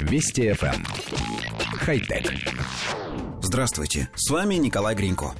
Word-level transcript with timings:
Вести 0.00 0.48
FM. 0.48 0.74
Эм. 0.74 0.86
Хай-тек. 1.78 2.32
Здравствуйте, 3.42 4.08
с 4.14 4.30
вами 4.30 4.56
Николай 4.56 4.94
Гринько. 4.94 5.34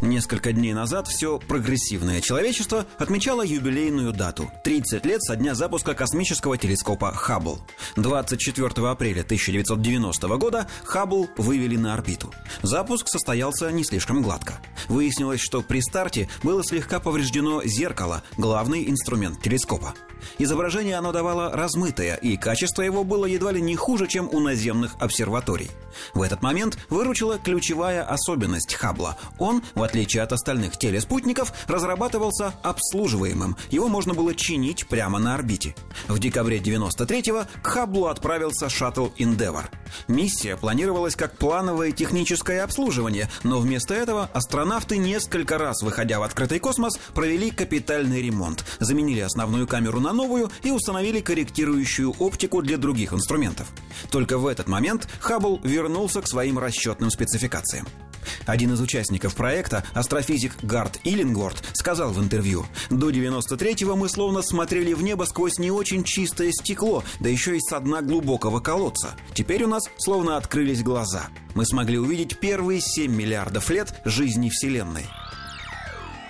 Несколько 0.00 0.52
дней 0.52 0.72
назад 0.72 1.08
все 1.08 1.38
прогрессивное 1.38 2.20
человечество 2.20 2.86
отмечало 2.98 3.42
юбилейную 3.42 4.12
дату– 4.12 4.50
30 4.64 5.04
лет 5.04 5.22
со 5.22 5.36
дня 5.36 5.54
запуска 5.54 5.94
космического 5.94 6.56
телескопа 6.56 7.12
Хаббл. 7.12 7.60
24 7.96 8.88
апреля 8.88 9.22
1990 9.22 10.28
года 10.36 10.66
Хаббл 10.84 11.28
вывели 11.36 11.76
на 11.76 11.94
орбиту. 11.94 12.32
Запуск 12.62 13.08
состоялся 13.08 13.70
не 13.70 13.84
слишком 13.84 14.22
гладко. 14.22 14.54
Выяснилось, 14.88 15.40
что 15.40 15.62
при 15.62 15.80
старте 15.80 16.28
было 16.42 16.64
слегка 16.64 17.00
повреждено 17.00 17.62
зеркало, 17.64 18.22
главный 18.36 18.88
инструмент 18.88 19.40
телескопа. 19.42 19.94
Изображение 20.38 20.96
оно 20.96 21.12
давало 21.12 21.50
размытое, 21.52 22.16
и 22.16 22.36
качество 22.36 22.82
его 22.82 23.04
было 23.04 23.26
едва 23.26 23.52
ли 23.52 23.60
не 23.60 23.76
хуже, 23.76 24.06
чем 24.06 24.28
у 24.32 24.40
наземных 24.40 24.94
обсерваторий. 25.00 25.70
В 26.12 26.22
этот 26.22 26.42
момент 26.42 26.78
выручила 26.90 27.38
ключевая 27.38 28.02
особенность 28.02 28.74
Хаббла. 28.74 29.16
Он, 29.38 29.62
в 29.74 29.82
отличие 29.82 30.22
от 30.22 30.32
остальных 30.32 30.76
телеспутников, 30.76 31.52
разрабатывался 31.68 32.54
обслуживаемым. 32.62 33.56
Его 33.70 33.88
можно 33.88 34.14
было 34.14 34.34
чинить 34.34 34.86
прямо 34.86 35.18
на 35.18 35.34
орбите. 35.34 35.74
В 36.08 36.18
декабре 36.18 36.58
93-го 36.58 37.44
к 37.62 37.66
Хабблу 37.66 38.06
отправился 38.06 38.68
шаттл 38.68 39.08
Endeavour. 39.18 39.64
Миссия 40.08 40.56
планировалась 40.56 41.16
как 41.16 41.36
плановое 41.36 41.92
техническое 41.92 42.62
обслуживание, 42.62 43.28
но 43.42 43.60
вместо 43.60 43.94
этого 43.94 44.30
астронавты 44.32 44.96
несколько 44.96 45.58
раз, 45.58 45.82
выходя 45.82 46.18
в 46.18 46.22
открытый 46.22 46.58
космос, 46.58 46.98
провели 47.14 47.50
капитальный 47.50 48.22
ремонт, 48.22 48.64
заменили 48.80 49.20
основную 49.20 49.66
камеру 49.66 50.00
на 50.00 50.12
новую 50.12 50.50
и 50.62 50.70
установили 50.70 51.20
корректирующую 51.20 52.14
оптику 52.18 52.62
для 52.62 52.76
других 52.76 53.12
инструментов. 53.12 53.68
Только 54.10 54.38
в 54.38 54.46
этот 54.46 54.68
момент 54.68 55.08
Хаббл 55.20 55.60
вернулся 55.62 56.22
к 56.22 56.28
своим 56.28 56.58
расчетным 56.58 57.10
спецификациям. 57.10 57.86
Один 58.46 58.72
из 58.72 58.80
участников 58.80 59.34
проекта, 59.34 59.84
астрофизик 59.92 60.56
Гард 60.62 61.00
Иллингворд, 61.04 61.62
сказал 61.74 62.12
в 62.12 62.22
интервью, 62.22 62.66
«До 62.90 63.10
93-го 63.10 63.96
мы 63.96 64.08
словно 64.08 64.42
смотрели 64.42 64.92
в 64.92 65.02
небо 65.02 65.24
сквозь 65.24 65.58
не 65.58 65.70
очень 65.70 66.04
чистое 66.04 66.52
стекло, 66.52 67.04
да 67.20 67.28
еще 67.28 67.56
и 67.56 67.60
с 67.60 67.80
дна 67.80 68.02
глубокого 68.02 68.60
колодца. 68.60 69.14
Теперь 69.34 69.64
у 69.64 69.68
нас 69.68 69.84
словно 69.98 70.36
открылись 70.36 70.82
глаза. 70.82 71.28
Мы 71.54 71.66
смогли 71.66 71.98
увидеть 71.98 72.38
первые 72.38 72.80
7 72.80 73.14
миллиардов 73.14 73.70
лет 73.70 74.00
жизни 74.04 74.48
Вселенной». 74.48 75.06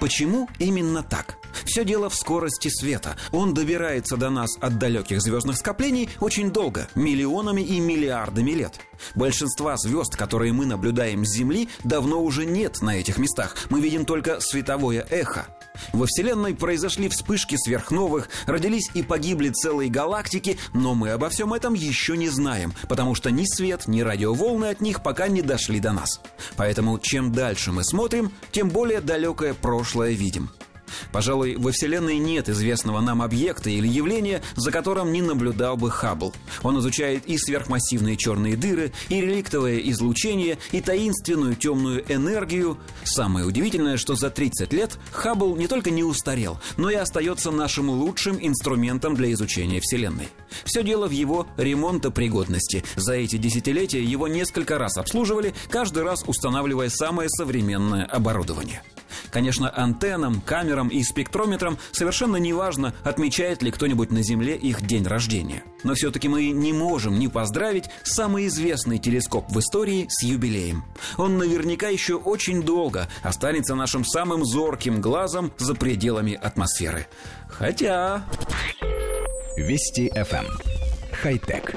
Почему 0.00 0.48
именно 0.58 1.02
так? 1.02 1.39
Все 1.70 1.84
дело 1.84 2.10
в 2.10 2.16
скорости 2.16 2.66
света. 2.66 3.16
Он 3.30 3.54
добирается 3.54 4.16
до 4.16 4.28
нас 4.28 4.58
от 4.60 4.76
далеких 4.78 5.22
звездных 5.22 5.56
скоплений 5.56 6.10
очень 6.18 6.50
долго, 6.50 6.88
миллионами 6.96 7.60
и 7.60 7.78
миллиардами 7.78 8.50
лет. 8.50 8.80
Большинства 9.14 9.76
звезд, 9.76 10.16
которые 10.16 10.52
мы 10.52 10.66
наблюдаем 10.66 11.24
с 11.24 11.30
Земли, 11.32 11.68
давно 11.84 12.24
уже 12.24 12.44
нет 12.44 12.82
на 12.82 12.96
этих 12.98 13.18
местах. 13.18 13.54
Мы 13.68 13.80
видим 13.80 14.04
только 14.04 14.40
световое 14.40 15.06
эхо. 15.10 15.46
Во 15.92 16.06
Вселенной 16.06 16.56
произошли 16.56 17.08
вспышки 17.08 17.56
сверхновых, 17.56 18.28
родились 18.46 18.90
и 18.94 19.04
погибли 19.04 19.50
целые 19.50 19.88
галактики, 19.88 20.58
но 20.74 20.96
мы 20.96 21.10
обо 21.10 21.28
всем 21.28 21.54
этом 21.54 21.74
еще 21.74 22.16
не 22.16 22.30
знаем, 22.30 22.74
потому 22.88 23.14
что 23.14 23.30
ни 23.30 23.44
свет, 23.44 23.86
ни 23.86 24.00
радиоволны 24.00 24.66
от 24.66 24.80
них 24.80 25.04
пока 25.04 25.28
не 25.28 25.40
дошли 25.40 25.78
до 25.78 25.92
нас. 25.92 26.20
Поэтому 26.56 26.98
чем 26.98 27.30
дальше 27.30 27.70
мы 27.70 27.84
смотрим, 27.84 28.32
тем 28.50 28.70
более 28.70 29.00
далекое 29.00 29.54
прошлое 29.54 30.10
видим. 30.14 30.50
Пожалуй, 31.12 31.56
во 31.56 31.72
Вселенной 31.72 32.18
нет 32.18 32.48
известного 32.48 33.00
нам 33.00 33.22
объекта 33.22 33.70
или 33.70 33.88
явления, 33.88 34.42
за 34.56 34.70
которым 34.70 35.12
не 35.12 35.22
наблюдал 35.22 35.76
бы 35.76 35.90
Хаббл. 35.90 36.34
Он 36.62 36.78
изучает 36.78 37.26
и 37.26 37.38
сверхмассивные 37.38 38.16
черные 38.16 38.56
дыры, 38.56 38.92
и 39.08 39.20
реликтовое 39.20 39.78
излучение, 39.78 40.58
и 40.72 40.80
таинственную 40.80 41.56
темную 41.56 42.04
энергию. 42.12 42.78
Самое 43.04 43.46
удивительное, 43.46 43.96
что 43.96 44.14
за 44.14 44.30
30 44.30 44.72
лет 44.72 44.98
Хаббл 45.12 45.56
не 45.56 45.66
только 45.66 45.90
не 45.90 46.04
устарел, 46.04 46.60
но 46.76 46.90
и 46.90 46.94
остается 46.94 47.50
нашим 47.50 47.90
лучшим 47.90 48.38
инструментом 48.40 49.14
для 49.14 49.32
изучения 49.32 49.80
Вселенной. 49.80 50.28
Все 50.64 50.82
дело 50.82 51.06
в 51.06 51.12
его 51.12 51.46
ремонтопригодности. 51.56 52.84
За 52.96 53.14
эти 53.14 53.36
десятилетия 53.36 54.02
его 54.02 54.28
несколько 54.28 54.78
раз 54.78 54.96
обслуживали, 54.96 55.54
каждый 55.68 56.02
раз 56.02 56.22
устанавливая 56.26 56.90
самое 56.90 57.28
современное 57.28 58.04
оборудование. 58.04 58.82
Конечно, 59.30 59.70
антеннам, 59.70 60.40
камерам 60.40 60.88
и 60.88 61.02
спектрометрам 61.02 61.78
совершенно 61.92 62.36
не 62.36 62.52
важно, 62.52 62.94
отмечает 63.04 63.62
ли 63.62 63.70
кто-нибудь 63.70 64.10
на 64.10 64.22
Земле 64.22 64.56
их 64.56 64.82
день 64.82 65.06
рождения. 65.06 65.62
Но 65.84 65.94
все-таки 65.94 66.28
мы 66.28 66.50
не 66.50 66.72
можем 66.72 67.18
не 67.18 67.28
поздравить 67.28 67.84
самый 68.02 68.46
известный 68.48 68.98
телескоп 68.98 69.50
в 69.50 69.58
истории 69.58 70.06
с 70.08 70.22
юбилеем. 70.22 70.84
Он 71.16 71.38
наверняка 71.38 71.88
еще 71.88 72.16
очень 72.16 72.62
долго 72.62 73.08
останется 73.22 73.74
нашим 73.74 74.04
самым 74.04 74.44
зорким 74.44 75.00
глазом 75.00 75.52
за 75.58 75.74
пределами 75.74 76.34
атмосферы. 76.34 77.06
Хотя... 77.48 78.24
Вести 79.56 80.08
FM. 80.08 80.46
Эм. 80.46 80.58
Хай-тек. 81.22 81.74